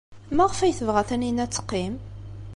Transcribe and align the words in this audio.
Maɣef 0.35 0.59
ay 0.59 0.73
tebɣa 0.79 1.03
Taninna 1.07 1.41
ad 1.45 1.51
teqqim? 1.51 1.95